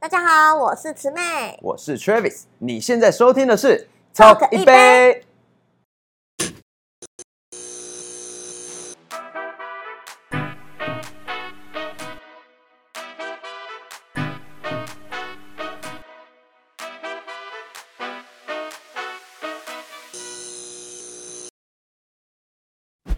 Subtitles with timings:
[0.00, 5.26] 大家好，我是慈妹，我是 Travis，你现在收听的是 Talk 一杯。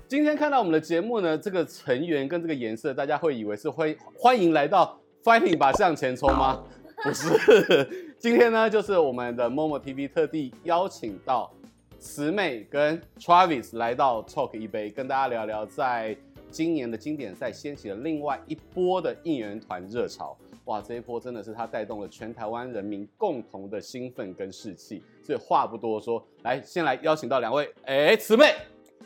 [0.09, 6.65] 今天看到我们的节目呢，这个成员跟这个颜色，大家会以为是欢欢迎来到 Fighting 吧向前冲吗？
[7.03, 11.53] 不是， 今天呢，就是我们的 Momo TV 特地邀请到
[12.01, 16.17] 慈妹跟 Travis 来到 Talk 一杯，跟大家聊聊在
[16.51, 20.37] 今年的经典赛掀起了另外一波的应援团热潮。
[20.65, 25.03] 哇，这一波真的是他带动了全台湾人民共同的兴奋跟士气。
[25.25, 28.55] 所以话不多说，来，先来邀请到两位，哎，慈妹。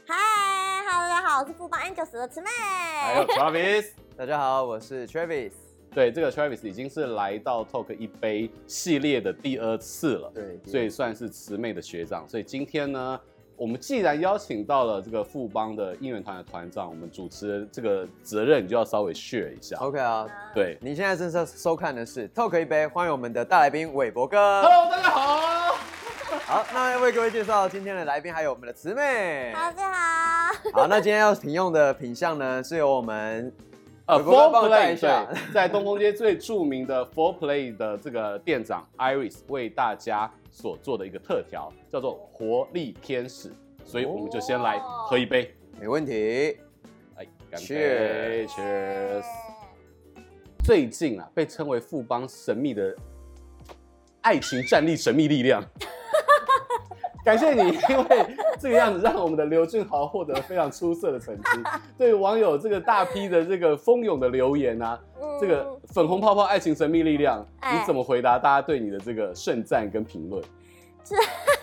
[0.06, 0.14] 嗨，
[0.86, 5.65] 哈喽，大家好我是富邦 Angels 的慈妹，还有 Travis，大家好，我是 Travis。
[5.96, 12.28] 对，这个 Travis 已经是来到 Talk 一杯系列的第二次了，对，所以算是慈妹的学长。
[12.28, 13.18] 所以今天呢，
[13.56, 19.78] 我们既然邀请到了这个富邦的应援团的团长，我们主持人这个责任你就要稍微 share 一下。
[19.78, 24.36] OK 啊，对，你现在正在收看的是 Talk 一杯，欢迎我们的大来宾韦伯哥。
[24.64, 25.76] Hello，大家好。
[26.44, 29.50] 好，那要为各位介绍今天的来宾，还有我们的慈妹。
[29.54, 30.52] 大家好。
[30.74, 33.50] 好，那今天要品用的品相呢，是由我们
[34.06, 43.50] 呃 Four Play 对，在东风街最著名的 Four Play 的这个店长 Iris 为大家所做的一个特调，叫做活力天使，
[43.84, 46.56] 所以我们就先来喝一杯，没问题。
[47.16, 49.24] 哎，干杯，Cheers！
[50.64, 52.94] 最近啊，被称为富邦神秘的
[54.20, 55.60] 爱情战力神秘力量。
[57.26, 61.42] 感谢你，因为这个样子让我们的刘俊豪获得了非常出色的成绩。
[61.98, 70.40] 对网友这个大批的这个蜂拥的留言啊，嗯、这个粉红泡泡爱情神秘力量，哎、你怎么回答大家对你的这个盛赞跟评论？
[71.04, 71.16] 是，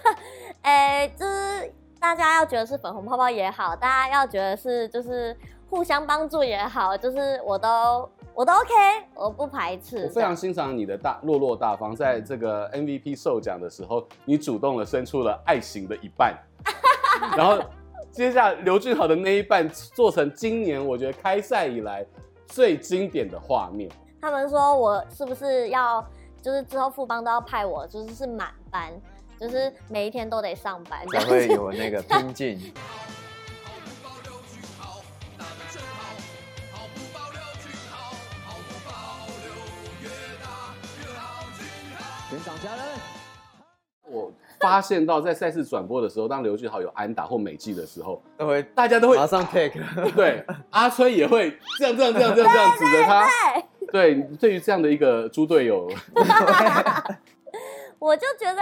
[0.64, 5.33] 哎，就是大家要觉得是粉红泡泡也好，大家要觉得是就是
[5.70, 8.09] 互相帮助也好，就是我都。
[8.36, 8.73] 我都 OK，
[9.14, 10.04] 我不排斥。
[10.04, 16.36] 我非常欣赏你的大落落大方，在这个 MVP 授奖的时候，你主动的伸出了爱心的一半，
[17.38, 17.64] 然后
[18.11, 22.05] 接下来刘俊豪的那一半做成今年我觉得开赛以来
[22.48, 23.89] 最经典的画面。
[24.20, 26.04] 他们说我是不是要，
[26.42, 28.92] 就是之后富邦都要派我，就是是满班，
[29.39, 32.60] 就是每一天都得上班，才会有那个拼劲。
[44.05, 49.73] 我发现到在赛事转播的时候，当刘俊豪有安打或美记的时候，都会大家都会马上 take。
[50.11, 53.27] 对，阿崔也会这样这样这样这样这样指着他。
[53.92, 55.89] 对，对于这样的一个猪队友，
[57.98, 58.61] 我就觉得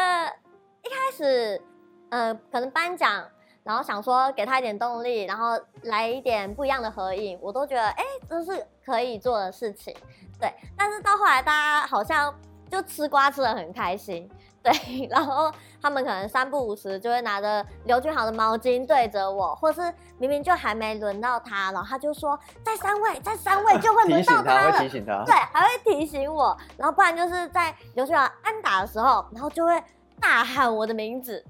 [0.83, 1.61] 一开始，
[2.09, 3.23] 呃，可能颁奖，
[3.63, 9.93] 然后想说给他一点动力，然后来一点不一样的合影，我都觉得哎，这是可以做的事情。
[10.39, 12.33] 对，但是到后来大家好像。
[12.71, 14.31] 就吃瓜吃的很开心，
[14.63, 14.71] 对，
[15.11, 15.51] 然后
[15.81, 19.81] 他们可能三不五时就会拿着刘俊豪的毛巾对着我，或是
[20.17, 29.83] 明明就还没轮到他，然后他就说再三位，再三位就会轮到他了，提醒他，会提醒他，对，还会提醒我，然后不然就是在刘俊豪安打的时候，然后就会
[30.19, 31.43] 大喊我的名字，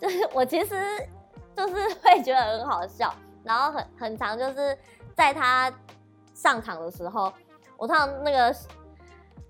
[0.00, 1.08] 就是我其实
[1.56, 3.14] 就是 会觉得很好笑，
[3.44, 4.76] 然后很很长就是
[5.14, 5.72] 在他
[6.34, 7.32] 上场的时候，
[7.76, 8.52] 我通常那个。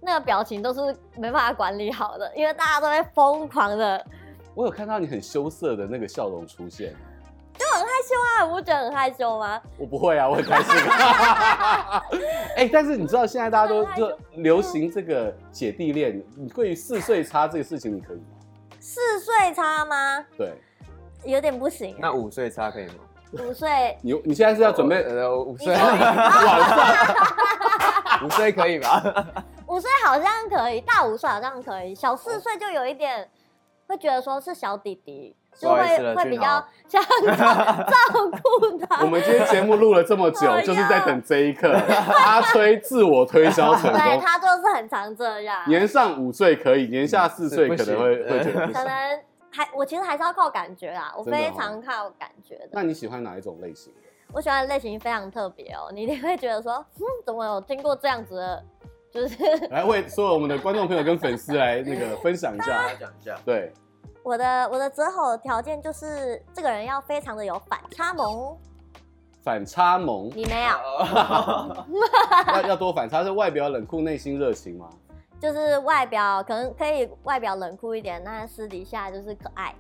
[0.05, 0.81] 那个表情都是
[1.17, 4.05] 没办法管理好的，因为大家都会疯狂的。
[4.55, 6.95] 我有看到你很羞涩的那个笑容出现，
[7.59, 8.45] 就很害羞啊！
[8.47, 9.61] 我不觉得很害羞吗？
[9.79, 10.75] 我不会啊，我很开心。
[12.57, 18.25] 哎、欸，但是你知道现在大家都就流行这个姐弟恋，你对于四岁差这个事情，你可以吗？
[18.79, 20.25] 四岁差吗？
[20.37, 20.53] 对，
[21.25, 21.97] 有点不行。
[21.99, 22.95] 那五岁差可以吗？
[23.33, 25.75] 五岁，你你现在是要准备呃五岁？
[28.25, 29.03] 五岁可以吧？
[29.75, 33.29] 五岁好像可以，大五岁好像可以，小四岁就有一点
[33.89, 39.03] 会觉得说是小弟弟，就会会比较想照顾他。
[39.03, 41.73] 我们今天节目录了这么久， 就是在等这一刻。
[41.73, 45.69] 阿吹自我推销成功， 对，他就是很常这样。
[45.69, 52.69] 年上五岁可以，年下四岁可能会会觉得可能还我其实还是要靠感觉啦，我非常靠感觉的。
[52.71, 53.93] 那你喜欢哪一种类型？
[54.33, 58.65] 我喜欢的类型非常特别哦，你一定会觉得说，嗯， 怎么有听过这样子的？
[59.15, 59.37] 就是
[59.71, 63.39] 来为所有我们的观众朋友跟粉丝来那个分享一下，来讲一下。
[63.45, 63.73] 对，
[64.25, 68.59] 我的我的择偶条件就是这个人要非常的有反差萌。
[69.45, 70.31] 反差萌？
[70.35, 70.77] 你没有？
[72.55, 74.91] 要要多反差，是外表冷酷，内心热情吗？
[75.41, 79.75] 就是外表可能可以外表冷酷一点，那私底下就是可爱。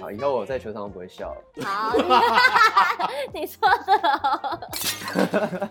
[0.00, 1.64] 好，以后我在球场都不会笑了。
[1.64, 1.96] 好，
[3.32, 4.70] 你说的。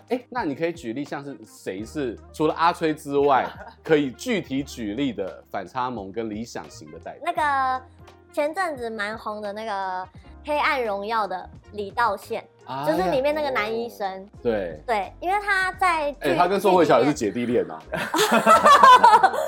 [0.08, 3.46] 哎、欸，那你可以举例，像是谁是除了阿崔之外，
[3.82, 7.22] 可以具体举例的反差萌跟理想型的代表？
[7.24, 7.84] 那个
[8.32, 9.70] 前阵子蛮红的那个
[10.44, 12.46] 《黑暗荣耀》的李道宪。
[12.86, 17.78] 就是里面那个男医生，哎、对对，因为他在哎、欸，他跟宋慧乔也是姐弟恋呐。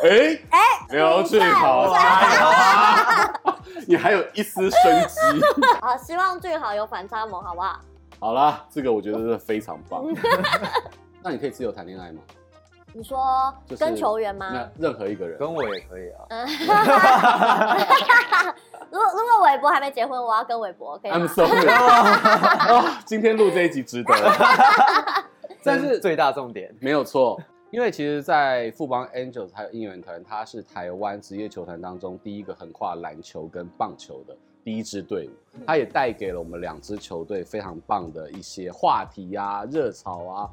[0.05, 0.61] 哎哎，
[0.91, 3.33] 没有去考察，
[3.89, 5.41] 你还有一丝生机。
[5.81, 7.81] 好，希望最好有反差萌，好不好？
[8.21, 10.05] 好啦，这个我觉得是非常棒。
[11.23, 12.21] 那你可以自由谈恋爱吗？
[12.93, 14.51] 你说跟球员吗？
[14.53, 16.27] 那任何一个人，跟我也可以啊。
[18.91, 21.69] 如果如果韦伯还没结婚，我要跟韦伯可以吗？I'm sorry。
[21.69, 24.15] 啊， 今天录这一集值得。
[25.63, 27.41] 但是最大重点没有错，
[27.73, 35.33] 因为其实，在富邦 Angels 还有应援团，它是台湾职业球团当中第一个横跨篮球跟棒球的第一支队伍，
[35.67, 40.51] 它也带给了我们两支球队非常棒的一些话题啊、热潮啊、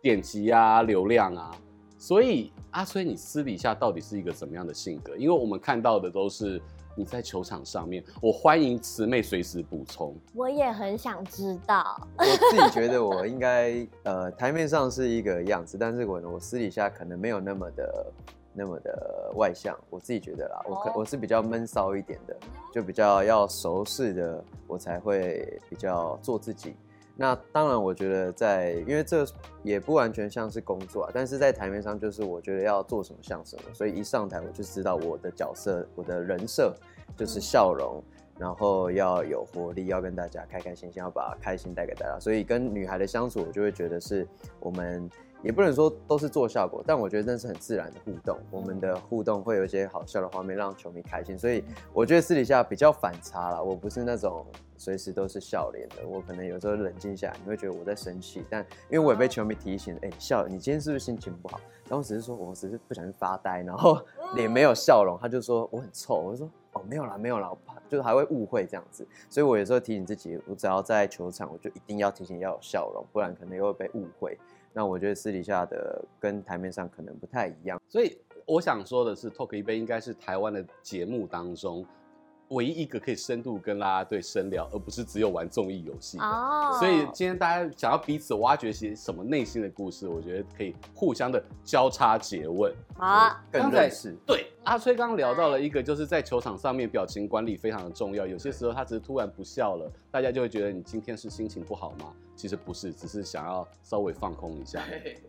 [0.00, 1.50] 点击啊、流量啊。
[1.98, 5.14] 所以阿崔，你私底下到底是一个怎么样的性格？
[5.16, 6.60] 因为我们看到的都是
[6.94, 8.02] 你在球场上面。
[8.20, 10.14] 我欢迎慈妹随时补充。
[10.34, 12.00] 我也很想知道。
[12.18, 18.06] 我自己觉得我应该呃台面上是一个样子，但是我我私底下可能没有那么的
[18.52, 19.78] 那么的外向。
[19.90, 22.36] 我自己觉得啦，我可我是比较闷骚一点的，
[22.72, 26.74] 就比较要熟识的，我才会比较做自己。
[27.16, 29.24] 那当然，我觉得在，因为这
[29.62, 36.74] 也不完全像是工作啊，但是在台面上，就是我觉得要做什么像什么，所以一上台我就知道我的角色，我的人设
[37.16, 38.02] 就是笑容，
[38.38, 44.26] 然后要有活力，要跟大家开开心心，要把开心带给大家，所以跟女孩的相处，我就会觉得是
[44.60, 45.08] 我们。
[45.44, 48.38] 也不能说都是做效果，但我觉得那是很自然的互动。
[48.50, 51.38] 我们的互动会有一些好笑的画面，让球迷开心。
[51.38, 51.62] 所以
[51.92, 54.46] 我觉得私底下比较反差啦，我不是那种
[54.78, 55.96] 随时都是笑脸的。
[56.08, 61.60] 我可能有时候冷静下来，你会觉得我在生气，但因为我也被球迷提醒，哎、笑，你今天是不是心情不好？
[61.88, 64.00] 然后只是说，我只是不小心发呆，然后
[64.34, 65.18] 脸没有笑容。
[65.20, 69.06] 他就说我很臭，我就说哦，没有啦，没有啦，怕就是还会误会这样子。
[69.28, 74.38] 所以我有时候提醒自己，我只要在球场，我就一定要提醒要有笑容，不然可能又会被误会。
[74.72, 81.86] 那我觉得私底下的跟台面上可能不太一样，所以我想说的是，Talk 一杯应该是台湾的节目当中
[82.48, 86.18] 唯一一个可以深度跟啦啦队深聊，而不是只有玩综艺游戏。
[86.18, 92.72] 哦，所以今天大家想要彼此挖掘些什么内心的故事，我觉得可以互相的交叉诘问。
[92.96, 94.14] 好，更认识。
[94.26, 98.26] 对，阿崔刚刚聊到了一个，就是在球场上面表情管理非常的重要。
[98.26, 102.12] 有些时候他只是突然不笑了，大家就会觉得你今天是心情不好吗？
[102.36, 104.82] 其实不是，只是想要稍微放空一下。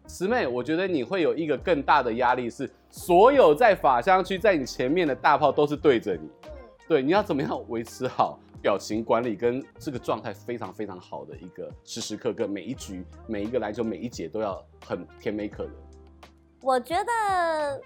[0.08, 6.28] 慈妹，我觉得你会有一个更大的压力，是所有在法香区在你前面的大炮都是对着你。
[6.88, 15.74] 对，你要怎么样维持好表情管理跟这个状态非常非常好的一个时时刻刻，每一局、每一个篮球、每一节都要很甜美可人。
[16.62, 17.82] 我觉得，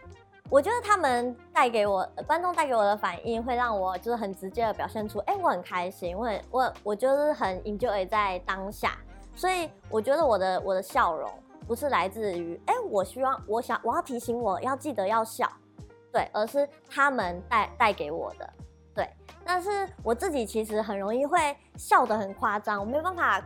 [0.50, 8.98] 我觉得他们带给我观众带给我的反应，会让我就是很直接的表现出，哎，我很开心，我很我我就是很 enjoy 在当下。
[9.36, 11.30] 所以我觉得我的我的笑容
[11.66, 15.50] 不是来自于，哎，我希望我想我要提醒我要记得要笑，
[16.12, 18.54] 对，而是他们带带给我的，
[19.00, 19.10] 对。
[19.46, 23.42] 但是我自己其实很容易会笑得很夸张，我没有办法，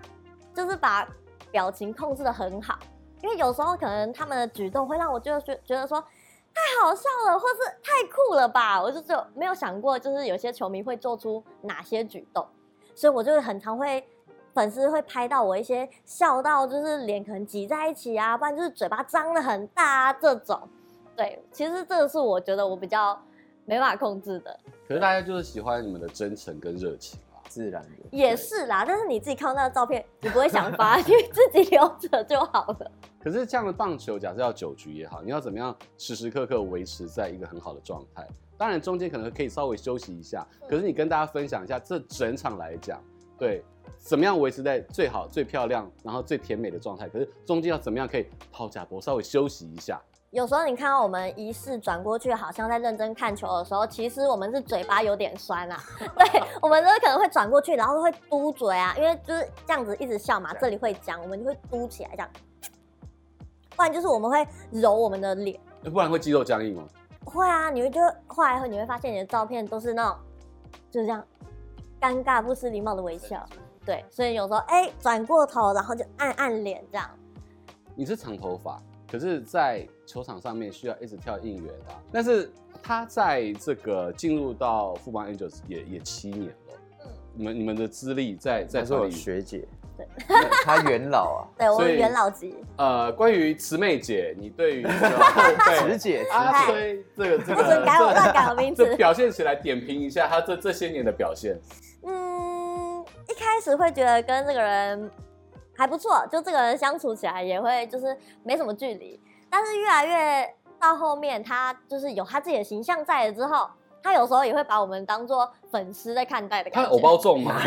[0.52, 1.08] 就是把
[1.52, 2.80] 表情控制得很好，
[3.22, 12.48] 因为有时候可能他们的举动会让我就觉觉得说太好笑了，或是太酷了吧，我就就没有想过，就是有些球迷会做出哪些举动，
[12.96, 14.04] 所以我就很常会。
[14.56, 20.70] 粉丝会拍到我一些笑到就是脸可能挤在一起啊，不然就是嘴巴张得很大啊这种。
[21.16, 23.20] 对，其实这个是我觉得我比较
[23.66, 24.60] 没办法控制的。
[24.88, 27.90] 可是大家就是喜欢你们的真诚跟热情啊，自然的。
[28.12, 32.92] 也是啦，但是你自己看到那个照片，你不会想发， 你自己留着就好了。
[33.22, 38.28] 可是这样的棒球，假设要九局也好，你要怎么样时时刻刻维持在一个很好的状态？
[38.58, 43.02] 当然中间可能可以稍微休息一下，可是你跟大家分享一下，这整场来讲，
[43.38, 43.64] 对。
[43.98, 47.08] 怎么样维持在最好、最漂亮，然后最甜美的状态？
[47.08, 50.02] 可是中间要怎么样可以抛假波，稍微休息一下？
[50.34, 55.80] 有时候你看到我们仪式转过去，好像在认真看球的时候，其实我们是嘴巴有点酸啊。
[56.18, 62.30] 对，我们都可能会转过去，然后会嘟嘴啊，因为就是这样子一直笑嘛，这里会僵，我们就会嘟起来这样。
[63.76, 66.84] 不然就是我们会揉我们的脸，不然会肌肉僵硬吗？
[67.26, 70.18] 会啊，你会就后来会你会发现你的照片都是那种
[70.90, 71.24] 就是这样
[72.02, 73.46] 尴尬不失礼貌的微笑。
[73.86, 77.08] 对，所以有时候哎，转过头，然后就按按脸这样。
[77.94, 86.74] 你是长头发，可是，在球场上面需要一直跳应援的，但是他在这个进入到富邦 Angels 也也七年了，
[87.06, 89.66] 嗯，你们你们的资历在在说学姐，
[89.98, 90.06] 对，
[90.66, 92.56] 他元老啊， 对我们元老级。
[92.78, 101.58] 呃，关于慈妹姐，你对于 后辈慈姐阿崔这个这个，不准改我乱改我名字，这表现起来点评一下他这这些年的表现。
[102.06, 105.10] 嗯，一开始会觉得跟这个人
[105.78, 109.18] 还不错，就这个人相处起来也会就是没什么距离。
[109.56, 110.50] 但是越来越
[110.82, 113.70] 到后面，他就是有他自己的形象在了之后，
[114.02, 116.90] 他有时候也会把我们当做粉丝在看待的感觉。
[116.90, 117.62] 他偶包重吗？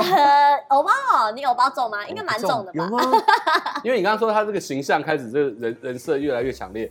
[0.68, 2.06] 偶包哦，你偶包重吗？
[2.08, 2.82] 应该蛮重的吧？
[2.82, 3.00] 有吗？
[3.84, 6.90] 因为你刚刚说他这个形象开始这个人人设越来越强烈，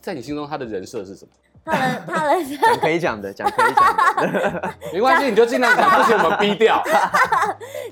[0.00, 1.30] 在你心中他的人设是什么？
[1.66, 6.82] 他的他的讲可以讲的，讲可以讲的， 没关系，你就尽量讲，不行我们逼掉。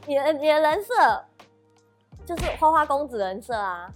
[0.07, 1.25] 你的你的人设
[2.25, 3.91] 就是花花公子人设啊。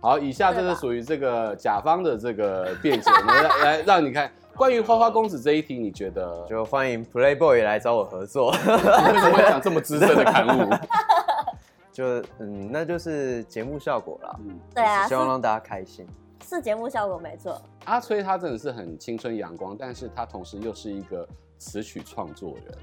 [0.00, 8.50] 好，以下这是属于这个甲方的这个辩解， 我们来来让你看关于花花公子这一题，你觉得就欢迎 Playboy 来找我合作。
[8.50, 10.70] 为什么会讲这么资深的刊物？
[11.92, 14.36] 就嗯，那就是节目效果啦。
[14.46, 16.06] 嗯，对啊，希望让大家开心。
[16.48, 17.60] 是节目效果没错。
[17.86, 21.26] 阿崔他真的是很青春阳光，但是他同时又是一个
[21.58, 22.78] 词曲创作人。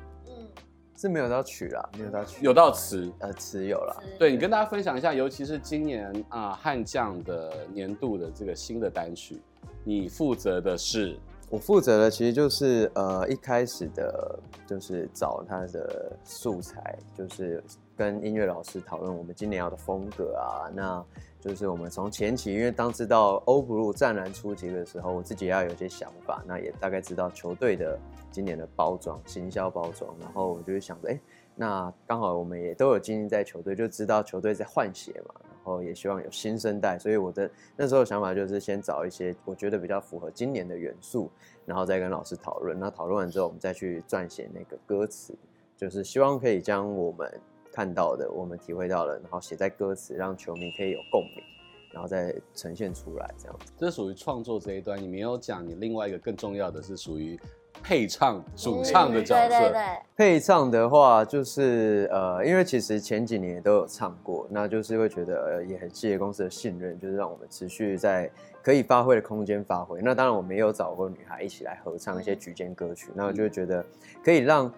[0.96, 4.04] 是没有到曲啦，没有到曲，有到词，呃，词有了。
[4.18, 9.42] 对，你跟大家分享一下，尤其是今年啊，悍将的年度的这个新的单曲，
[9.84, 11.18] 你负责的是？
[11.50, 17.64] 我负责的其实就是呃，一开始的，就是找他的素材，就是
[17.96, 21.06] 跟音乐老师讨论我们今年要的风格啊，那。
[21.46, 28.00] 就是我们从前期，因为当知道欧布鲁湛然出击的时候，我自己要有些想法，那也大概知道球队的
[28.32, 31.20] 今年的包装、行销包装，然后我就会想着，哎，
[31.54, 37.48] 那刚好我们也都有经营在球队，就知道球队在换血嘛，然后也希望有新生代，所以我的
[37.78, 41.30] 那时候想法就是先找一些我觉得比较符合今年的元素，
[41.64, 42.80] 然后再跟老师讨论。
[42.80, 45.38] 那讨论完之后，我们再去撰写那个歌词，
[45.78, 47.32] 就是希望可以将我们。
[47.76, 51.44] 看到的，我们体会到了，然后写在歌词，让球迷可以有共鸣，
[51.92, 53.74] 然后再呈现出来，这样子。
[53.78, 57.38] 这是属于创作这一端，你没有讲你另外一个更重要的是属于
[57.84, 59.50] 配唱、主唱的角色。
[59.50, 59.82] 对对对。
[60.16, 68.32] 配唱的话，就是呃，因为其实前几年都有唱过，那就是会觉得、呃、也很谢谢公司的信任，就是让我们持续在
[68.64, 70.00] 可以发挥的空间发挥。
[70.02, 73.86] 那当然，我们也有找过女孩一起来合唱一些举荐歌曲，那我就会觉得
[74.24, 74.74] 可以让。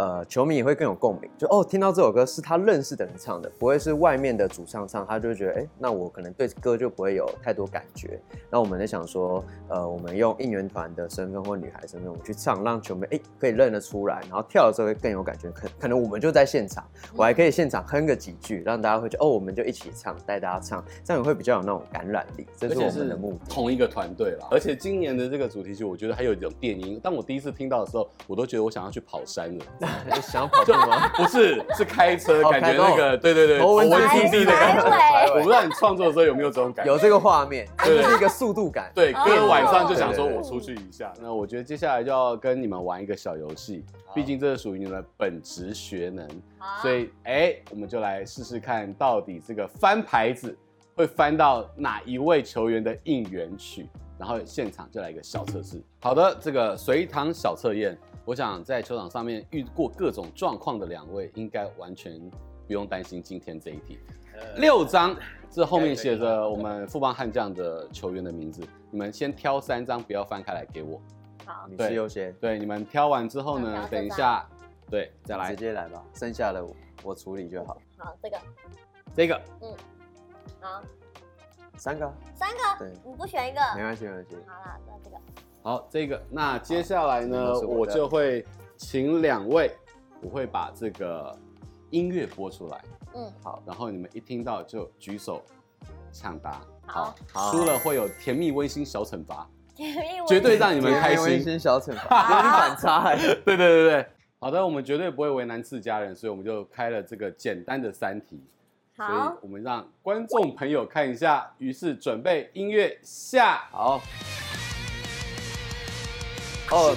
[0.00, 8.18] 呃，球迷也会更有共鸣，就哦，听到这首歌是他认识的人唱的，不会是外面的主唱唱，他就会觉得，哎，那我可能对歌就不会有太多感觉。
[8.48, 15.50] 那我们在想说，呃，我们用应援团的身份或女孩身份，我们去唱，让球迷哎可以认得出来，然后跳的时候会更有感觉。
[15.50, 16.82] 可可能我们就在现场，
[17.14, 22.46] 我还可以现场哼个几句，让大家会觉得，哦，我们就一起唱，带大家唱，这样也会比较有那种感染力。
[22.56, 23.50] 这是我们的目的。
[23.50, 26.98] 同一个团队了，而且今年的这个主题曲，我觉得还有一种电音。
[27.02, 29.64] 当我第一次听到的时候，我都觉得我想要去跑山了，
[30.20, 30.60] 想要跑。
[31.16, 33.96] 不是，是开车，感觉那个，对对对，头文字
[34.30, 35.34] D 的感觉。
[35.34, 36.92] 我不知道你创作的时候有没有这种感觉？
[36.92, 38.90] 有这个画面，就是一个速度感。
[38.94, 41.12] 对，哥晚上就想说我出去一下。
[41.20, 46.26] 那我觉得接下来就要跟你们玩一个小游戏，毕竟这是属于你们本职学能，
[46.80, 50.56] 所以哎，我们就来试试看到底这个翻牌子
[50.94, 55.82] 会翻到哪一位球员的应援曲，然后现场就来一个小测试。
[56.00, 57.98] 好的，这个随堂小测验。
[58.24, 62.20] 我想在球场上面遇过各种状况的两位，应该完全
[62.66, 63.98] 不用担心今天这一题。
[64.56, 65.16] 六张，
[65.50, 71.00] 这后面写着我们富邦悍将的球员的名字，你们先挑三张，不要翻开来给我。
[71.44, 72.32] 好，你是优先。
[72.34, 74.46] 对，你们挑完之后呢，等一下，
[74.88, 76.64] 对，再来，直接来吧，剩下的
[77.02, 77.76] 我处理就好。
[77.98, 78.38] 好，这个，
[79.14, 79.74] 这个，嗯，
[80.60, 80.82] 好，
[81.76, 84.36] 三个，三个，对，你不选一个，没关系，没关系。
[84.46, 85.16] 好了，那这个。
[85.62, 88.44] 好，这个那接下来呢，我就会
[88.78, 89.70] 请两位，
[90.22, 91.36] 我会把这个
[91.90, 92.82] 音乐播出来。
[93.14, 95.42] 嗯，好，然后你们一听到就举手
[96.10, 96.62] 抢答。
[96.86, 97.14] 好，
[97.50, 101.24] 输了会有甜蜜温馨小惩罚，甜蜜绝对让你们开心。
[101.24, 103.14] 温馨小惩罚， 有点反差。
[103.14, 104.06] 对对对对，
[104.38, 108.42] 好的，我们绝对不会为难自家人，所以我们就开了这个简单的三题。
[108.96, 111.52] 好，所以我们让观众朋友看一下。
[111.58, 114.00] 于是准备音乐下，好。
[116.70, 116.94] 哦，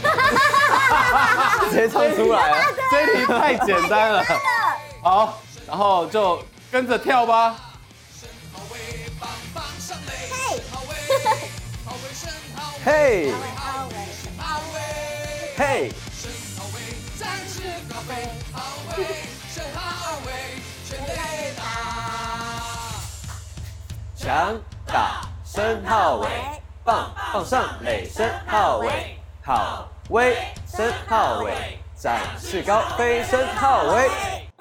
[1.70, 2.58] 直接唱出来了，
[2.92, 4.24] 这一题太简单了。
[5.02, 7.56] 好，然后就跟着跳吧。
[12.86, 13.34] 嘿，
[15.58, 15.92] 嘿，嘿，
[24.16, 26.28] 强打申皓玮。
[26.86, 34.10] 棒棒上垒，身号尾，好威，身号伟，展翅高飞，身号威。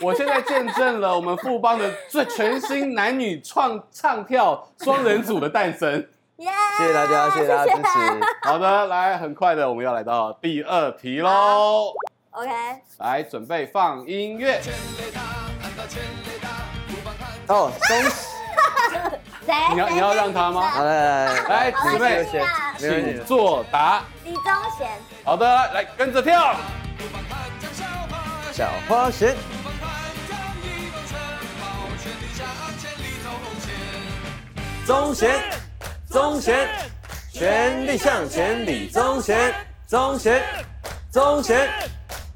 [0.00, 5.88] 我现在见证了我们富邦的最全新男女创唱跳双人组的诞生。
[6.38, 6.50] 耶！
[6.76, 7.88] 谢谢大家，谢谢大家支持。
[8.42, 11.92] 好的，来，很快的，我们要来到第二题喽。
[12.32, 12.50] OK，
[12.98, 14.60] 来，准备放音乐。
[17.46, 18.31] 哦，恭喜！
[19.44, 19.54] 谁？
[19.72, 20.68] 你要你要让他吗？
[20.68, 22.26] 好来来来，来，好姊妹，
[22.78, 24.02] 请作答。
[24.24, 24.44] 李宗
[24.78, 24.88] 贤。
[25.24, 26.56] 好的，来跟着跳。
[28.52, 29.34] 小花仙。
[34.84, 35.40] 宗贤，
[36.10, 36.68] 宗贤，
[37.32, 39.54] 全力向前，李宗贤，
[39.86, 40.42] 宗贤，
[41.10, 41.70] 宗贤，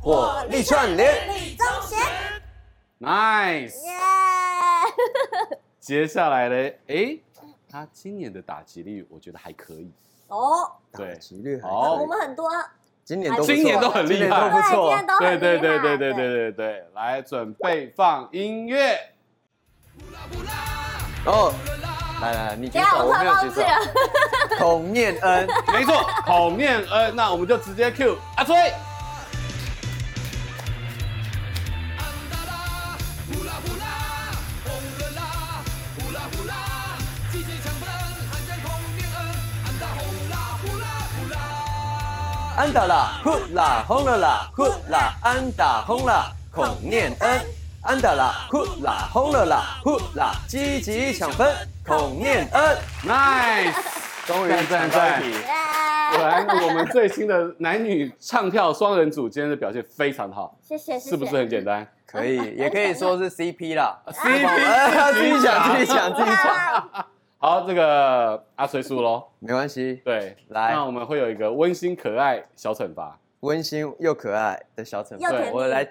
[0.00, 1.98] 火力串联，李宗贤。
[3.00, 3.74] Nice。
[5.94, 6.00] 耶！
[6.00, 6.70] 接下来呢？
[6.88, 7.16] 哎，
[7.70, 9.92] 他今年的打击率我觉得还可以。
[10.28, 12.50] 哦，对，打击率还好我们很多。
[13.04, 14.92] 今年都今年都很厉害都不错。
[15.20, 18.98] 对对对对对对对对，来准备放音乐。
[21.24, 21.54] 哦，
[22.20, 23.62] 来来，你举手，我没有举手。
[24.58, 28.72] 孔念恩，没错，孔念恩，那我们就直接 Q 阿崔。
[42.56, 47.40] 安打啦，呼啦，轰了啦，呼啦，安打轰啦，孔念恩，
[47.82, 51.46] 安打啦，呼啦，轰了啦，呼啦，积极抢分，
[51.86, 53.74] 孔念恩，nice，
[54.26, 55.20] 终于赞赞。
[56.12, 61.86] 果然，我们最新的男女唱跳双人组今天的表现非常好，谢谢，是不是很简单？
[62.06, 67.06] 可以，也可以说是 CP 啦，CP， 自己讲，自己讲，自己讲。
[67.38, 70.00] 好，这个阿水输喽，没关系。
[70.04, 75.30] 对，来，那我们会有一个温馨可爱小惩罚，温馨又可爱的小惩罚。
[75.30, 75.84] 对，我来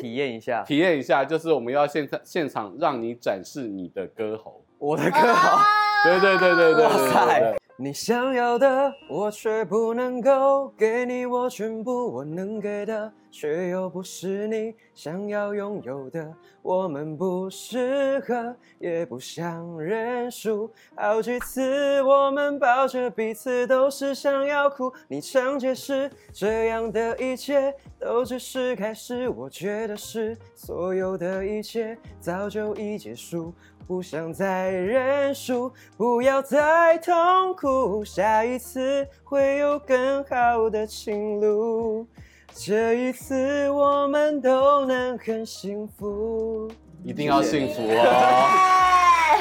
[0.00, 5.58] 体验一下， 体验一下，就是我们要现场现场让你展示你的歌喉，我的歌喉。
[6.04, 7.56] 对对对对对，哇塞！
[7.82, 16.32] 你想要的，我却不能够给你，我全部我能给的，却又不是你想要拥有的。
[16.62, 20.70] 我们不适合，也不想认输。
[20.94, 24.92] 好几次我们抱着彼此，都是想要哭。
[25.08, 29.28] 你常解释，这样的一切都只是开始。
[29.28, 33.52] 我觉得是，所有的一切早就已结束。
[33.86, 42.06] 不想再认输，不要再痛苦，下一次会有更好的情路。
[42.54, 46.70] 这一次我们都能很幸福，
[47.02, 49.38] 一定要幸福哦。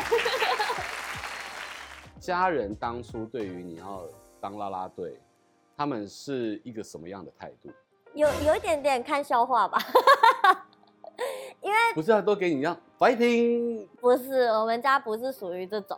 [2.20, 4.04] 家人当初对于你要
[4.40, 5.20] 当啦啦队，
[5.76, 7.70] 他们是一个什么样的态度？
[8.14, 9.78] 有有一点点看笑话吧。
[11.62, 13.88] 因为不是啊，都给你一样 fighting。
[14.00, 15.98] 不是，我们家不是属于这种，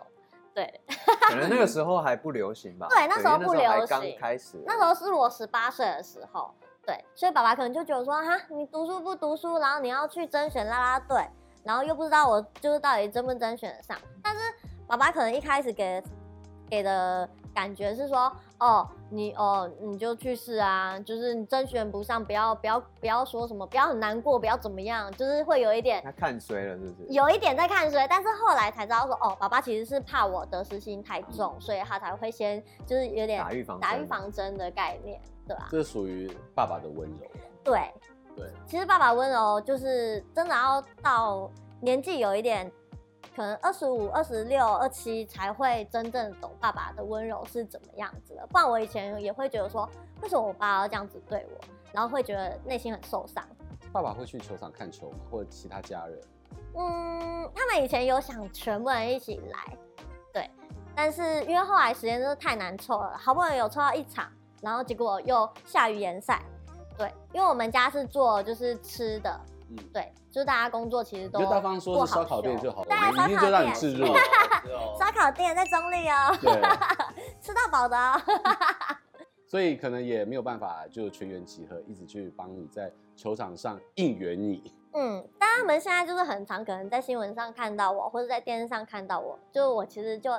[0.53, 0.81] 对。
[1.29, 2.87] 可能那个时候还不流行吧。
[2.91, 3.87] 对，那时候不流行。
[3.87, 4.61] 刚开始。
[4.65, 6.53] 那时候是我十八岁的时候，
[6.85, 11.25] 对，所以爸爸可能就觉得说，哈，你读书不读书，然后你要去甄选啦啦队，
[11.63, 13.97] 然后又不知道我就是到底甄不甄选得上。
[14.21, 14.39] 但是
[14.85, 16.03] 爸爸可能一开始给
[16.69, 17.29] 给的。
[17.53, 26.01] 感觉是说，哦，你哦，你就去试啊，就是你甄选不上，不要不要不要说什么，不要很难过，不要怎么样，就是会有一点。
[26.03, 27.07] 他看衰了，是不是？
[27.09, 35.67] 有一点在看衰，但是后来才知道说，哦，爸爸其实是怕我得失心太重，所以他才会先就是有点打预防打预防针的概念，对吧？
[35.69, 37.27] 这是属于爸爸的温柔。
[37.63, 37.91] 对
[38.35, 42.71] 对，其实爸爸温柔就是真的要到年纪有一点。
[43.35, 48.45] 可能二十五、二十六、二七才会真正懂爸爸的温柔是怎么样子的。
[48.47, 49.89] 不然我以前也会觉得说，
[50.21, 53.43] 为什么我爸要这样子对我，然后会觉得内心很受伤。
[53.91, 55.17] 爸爸会去球场看球吗？
[55.29, 56.19] 或者其他家人？
[56.75, 59.77] 嗯，他们以前有想全部人一起来，
[60.31, 60.49] 对。
[60.95, 66.41] 但是因为后来时间真的太难凑了，好不容易有凑到一场，然后结果又下雨延赛。
[66.95, 69.39] 对，因为我们家是做就是吃的。
[69.77, 71.39] 嗯，对，就是大家工作其实都。
[71.39, 74.05] 就大方说是烧烤店就好了，对，烧烤店就让你置入。
[74.97, 76.51] 烧烤店在中立哦，对，
[77.41, 78.21] 吃到饱的哦。
[79.47, 84.73] 所以可能也没有办法就全员集合，一直去帮你在球场上应援你。
[84.93, 90.31] 嗯，但他们现在就是很常可能在新闻上看到我，或者在电视上看到我，就我其实就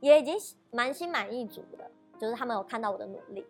[0.00, 0.34] 也已经
[0.70, 3.44] 蛮心满意足的，就是他们有看到我的努力。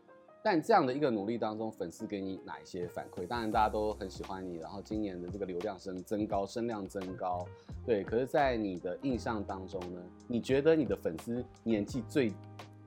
[0.44, 3.26] 但这样的一个努力当中，粉丝给你哪一些反馈？
[3.26, 7.46] 当然大家都很喜欢你，然后今年的这个流量升增高，声量增高，
[7.86, 8.04] 对。
[8.04, 12.30] 可是，在你的印象当中呢，你觉得你的粉丝年纪最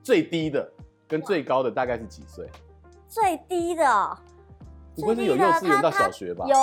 [0.04, 0.70] 最低的
[1.08, 2.48] 跟最高的大概是几岁？
[3.08, 4.18] 最低的，
[4.94, 6.46] 不会是有幼稚园到小学吧？
[6.46, 6.54] 有，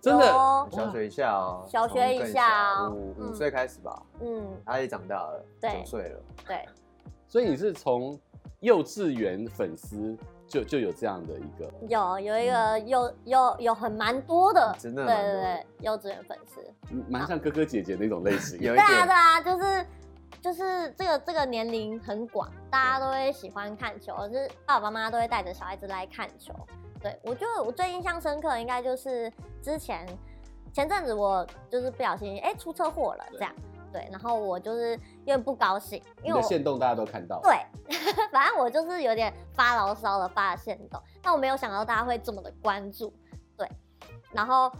[0.00, 0.26] 真的
[0.72, 4.02] 小学一下哦，小学一下，五五岁开始吧。
[4.20, 6.20] 嗯，他也长大了，九岁了。
[6.48, 6.66] 对，
[7.28, 8.18] 所以你是从
[8.66, 10.16] 幼稚园粉丝。
[10.48, 16.60] 就就有这样的一个，有有一个有有有很蛮多的，真的，对对对，幼稚园粉丝，
[17.08, 18.56] 蛮像哥哥姐姐那种类型。
[18.60, 19.86] 有对啊对啊，就是
[20.40, 26.54] 就是这个这个年龄很广，大家都会喜欢看球，就是爸爸妈妈都会带着小孩子来看球。
[27.02, 29.28] 对，我觉得我最印象深刻应该就是
[29.60, 30.06] 之前
[30.72, 33.52] 前阵子我就是不小心哎出车祸了这样。
[33.96, 37.40] 对，然后我就是有点不高兴，因为我限动大家都看到。
[37.40, 37.56] 对，
[38.30, 43.10] 反正我就是有点发牢骚了发了限动，但我没有想到大家会这么的关注。
[43.56, 43.66] 对，
[44.32, 44.70] 然后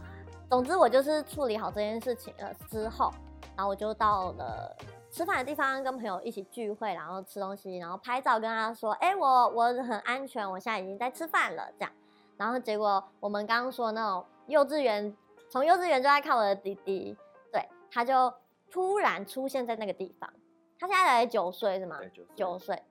[0.51, 3.11] 总之我就是处理好这件事情了之后，
[3.57, 4.77] 然后我就到了
[5.11, 11.93] 吃饭的地方，跟朋友一起聚会，然后吃东西，然后拍照，跟他说：“哎，我我很安全，我现在已经在吃饭了。”这样，
[12.37, 15.17] 然后结果我们刚刚说那种幼稚园，
[15.49, 17.17] 从幼稚园就在看我的弟弟，
[17.51, 18.31] 对，他就。
[18.77, 20.31] 突然出现在那个地方，
[20.79, 21.99] 他现在才九岁是吗？
[22.35, 22.85] 九岁，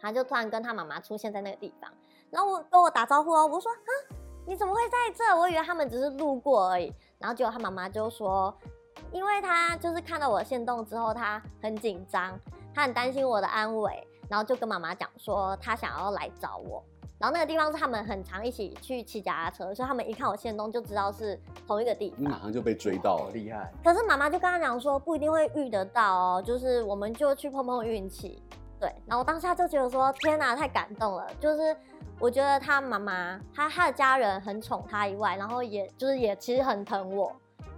[0.00, 1.92] 他就突然跟他妈妈出现在那个地方，
[2.30, 3.90] 然后我跟我打招呼哦，我说啊，
[4.46, 5.36] 你怎么会在这？
[5.36, 6.94] 我以为他们只是路过而已。
[7.18, 8.56] 然后结果他妈妈就说，
[9.10, 12.38] 因为他就是看到我的限动之后，他很紧张，
[12.72, 16.80] 他很担心我的安危，然后就跟妈妈讲说，他想要来找我。
[17.22, 22.20] 然后那个地方是他们很常一起去骑脚踏车，所以他们一看我限动就知道是同一个地方。
[22.20, 23.72] 你马上就被追到了，厉害。
[23.84, 28.42] 可是妈妈就跟他讲说，不一定会遇得到哦，就是我们就去碰碰运气。
[28.80, 31.24] 对，然后我当下就觉得说，天哪，太感动了。
[31.38, 31.76] 就是
[32.18, 37.32] 我觉得他妈妈，他他的家人很宠他以外，然后也就是也其实很疼我，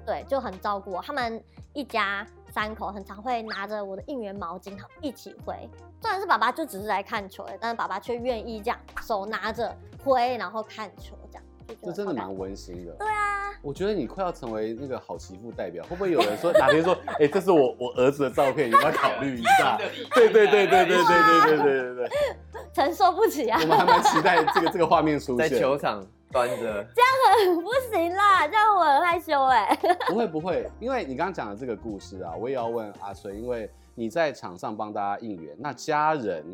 [0.07, 1.03] 对，就很照顾我。
[1.03, 1.39] 他们
[1.75, 2.27] 一家。
[2.55, 5.69] 三口很常会拿着我的应援毛巾一起挥，
[6.01, 11.45] 虽然是爸爸就只是来看球的，但是爸爸却愿意这样手拿着挥，然后看球这样，
[11.83, 12.93] 这真的蛮温馨的。
[12.93, 19.77] 对啊，我觉得你快要成为那个好媳妇代表，会不会有人说哪天说，哎、欸，这是我我儿子的照片，你要考虑一下？
[20.15, 22.09] 对对对对对对对对对对对，
[22.75, 23.59] 承受不起啊！
[23.63, 26.05] 我们还蛮期待这个这个画面出现在球场。
[26.33, 29.79] 端着这样很不行啦，这样我很害羞哎。
[30.09, 36.45] 不会不会，因为你刚刚讲的这个故事啊，我也要问阿水，因为你在场上帮大家应援，那家人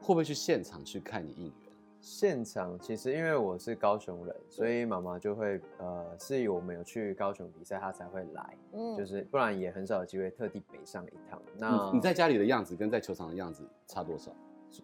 [0.00, 1.52] 会不会去现场去看你应援？
[2.00, 11.38] 现场其实因为我是高雄人，所以妈妈就会呃，是以我们有去高雄比赛，她才会来，嗯，就是不然也很少有机会特地北上一趟。
[11.58, 14.30] 那，你在家里的样子跟在球场的样子差多少？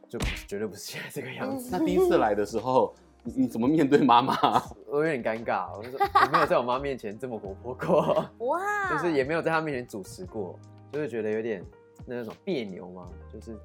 [0.09, 1.69] 就绝对不是现在这个样子。
[1.73, 2.95] 那第一次来的时候。
[3.27, 4.35] 你你怎么面对妈妈？
[4.87, 8.61] 我有点尴尬，我说我没有在我妈面前这么活泼过，哇，
[8.93, 10.59] 就是也没有在她面前主持过，
[10.93, 11.65] 就是觉得有点
[12.05, 13.59] 那种别扭嘛，就是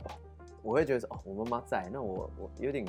[0.63, 2.85] 我会觉得说哦，我妈妈在，那我我有点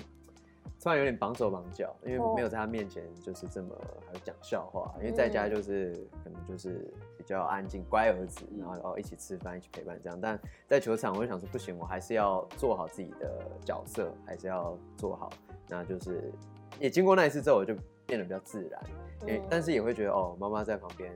[0.81, 3.69] 突然有点绑手绑脚，因为没有在他面前就是这么
[4.13, 5.93] 还讲笑话，因为在家就是
[6.25, 15.31] 可能就是比较安静乖儿子，然后然后一起吃饭一起陪伴这样，但在球场我就想说不行，我还是要做好自己的角色，还是要做好，
[15.69, 16.33] 那就是。
[16.79, 17.75] 也经过那一次之后，我就
[18.07, 18.83] 变得比较自然，
[19.27, 21.15] 也、但是也会觉得哦，妈妈在旁边，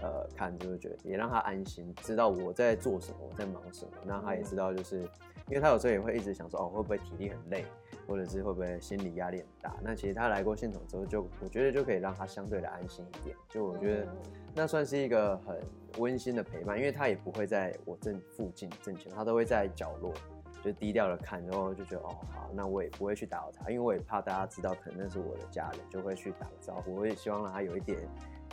[0.00, 3.90] 呃，看就会觉得也让他安心，知道我在做什么，我在忙什么。
[4.04, 5.08] 那他也知道，就是
[5.50, 7.64] 因为他有时候也会一直想说，哦，会不会体力很累，
[8.06, 9.76] 或者是会不会心理压力很大？
[9.82, 13.36] 那其实他来过现场之后就，就我觉得就可以让他相对的安心一点。
[13.48, 14.06] 就我觉得
[14.54, 15.60] 那算是一个很
[15.98, 20.14] 温馨的陪伴，因为他也不会在我正附近正前，他都会在角落。
[20.62, 26.94] 就低调的看，然后就觉得哦好，那我也不会去打扰他，因为我也怕大家知道可能那是我的家人，就会去打个招呼。
[26.96, 27.98] 我也希望让他有一点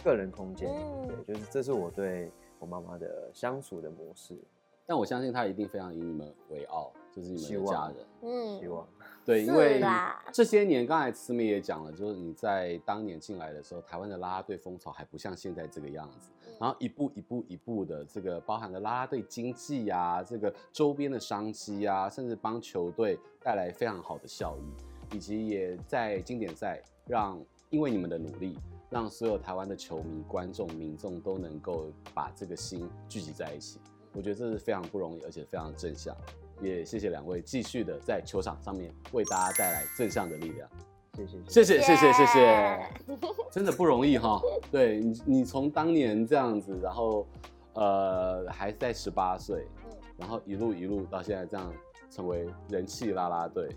[0.05, 4.39] 个人空间，嗯、对，就是这是我对我妈妈的相处的模式。
[4.87, 7.97] 但我相信他一定非常以你们为傲，就是你们的家人。
[8.21, 8.87] 嗯，希望。
[9.25, 9.83] 对，因为
[10.31, 16.29] 这些年，刚才慈美也讲了，就是你在当年进来的时候，台湾的啦啦队风潮还不像现在这个样子。
[16.57, 27.37] 然后一步一步一步的，这个包含了啦啦队经济啊，这个周边的商机啊，甚至帮球队带来非常好的效益，以及也在经典赛让
[27.69, 28.57] 因为你们的努力，
[28.89, 33.81] 让所有台湾的球迷、观众、民众都能够把这个心聚集在一起。
[34.13, 36.15] 我觉得这是非常不容易，而且非常正向。
[36.59, 40.69] 也谢谢两位继续的在球场上面为大家带来正向的力量。
[41.15, 42.89] 谢谢，谢谢，谢谢，谢谢，
[43.51, 44.39] 真的不容易哈。
[44.71, 47.27] 对你，你从当年这样子，然后
[47.73, 49.67] 呃还在十八岁，
[50.17, 51.73] 然后一路一路到现在这样
[52.09, 53.67] 成为人气啦啦队，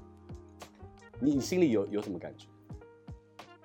[1.18, 2.46] 你你心里有有什么感觉？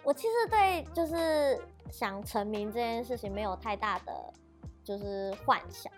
[0.03, 4.33] 我其实对就是想成名这件事情没有太大的
[4.83, 5.91] 就是幻想，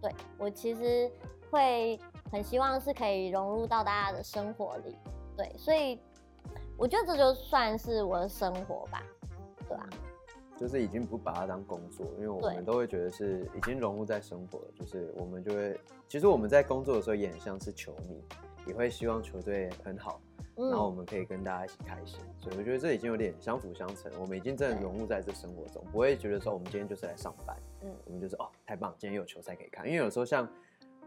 [0.00, 1.10] 对，我其实
[1.50, 1.98] 会
[2.30, 4.96] 很希望是可以融入到大家的生活里。
[5.36, 6.00] 对，所以
[6.76, 9.02] 我觉得这就算是我的生活吧，
[9.68, 9.88] 对啊。
[10.56, 14.64] 就是已经不把它当工作，因为我们都会觉得是已经融入在生活了。
[14.74, 18.20] 就是我们就会，其实我们在工作的时候也很像是球迷，
[18.68, 20.20] 也会希望球队很好，
[20.54, 22.20] 然后我们可以跟大家一起开心。
[22.22, 29.84] 嗯、所以我觉得这已经有点相辅相成，我们已经真的融入在这生活中，不会觉得说我们今天就是来上班，嗯，我们就是哦太棒，今天有球赛可以看。
[29.86, 30.48] 因为有时候像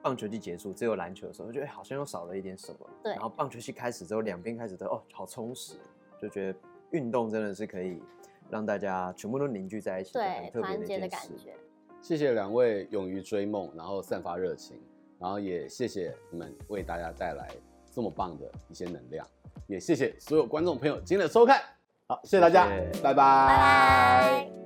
[0.02, 2.90] 棒球季结束只有篮球的时候，我觉得好像又少了一点什么。
[3.04, 3.14] 对。
[3.14, 5.76] 然后棒球季开始之后，两边开始都哦好充实，
[6.22, 6.60] 就觉得
[6.92, 8.02] 运动真的是可以。
[8.50, 11.56] 让大家全部都凝聚在一起，对，团结的感觉。
[12.02, 14.78] 谢谢两位勇于追梦，然后散发热情，
[15.22, 17.50] 然后也谢谢你们为大家带来
[17.94, 19.26] 这么棒的一些能量，
[19.68, 21.62] 也谢谢所有观众朋友今天的收看。
[22.08, 23.14] 好，谢谢大家，谢谢拜拜。
[23.14, 24.61] 拜拜。